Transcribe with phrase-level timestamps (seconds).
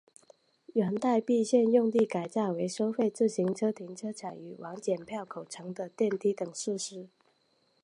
[0.73, 7.07] 原待避线用地改建为收费自行车停车场与往剪票口层的电梯等设施。